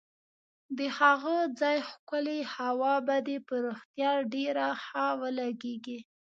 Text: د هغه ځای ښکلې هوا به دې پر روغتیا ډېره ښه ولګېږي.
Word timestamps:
د 0.77 0.79
هغه 0.99 1.37
ځای 1.59 1.77
ښکلې 1.89 2.39
هوا 2.55 2.95
به 3.07 3.15
دې 3.27 3.37
پر 3.47 3.55
روغتیا 3.65 4.11
ډېره 4.33 4.67
ښه 4.85 5.05
ولګېږي. 5.21 5.99